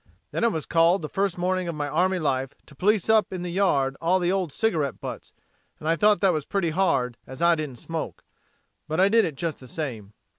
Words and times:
Then 0.31 0.43
I 0.43 0.47
was 0.47 0.65
called 0.65 1.03
the 1.03 1.09
first 1.09 1.37
morning 1.37 1.67
of 1.67 1.75
my 1.75 1.87
army 1.87 2.17
life 2.17 2.55
to 2.65 2.73
police 2.73 3.07
up 3.07 3.31
in 3.31 3.43
the 3.43 3.51
yard 3.51 3.95
all 4.01 4.17
the 4.17 4.31
old 4.31 4.51
cigarette 4.51 4.99
butts 4.99 5.31
and 5.79 5.87
I 5.87 5.95
thought 5.95 6.21
that 6.21 6.33
was 6.33 6.43
pretty 6.43 6.71
hard 6.71 7.17
as 7.27 7.39
I 7.39 7.53
didn't 7.53 7.77
smoke. 7.77 8.23
But 8.87 8.99
I 8.99 9.09
did 9.09 9.25
it 9.25 9.35
just 9.35 9.59
the 9.59 9.67
same." 9.67 10.13